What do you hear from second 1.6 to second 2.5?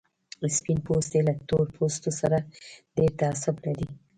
پوستو سره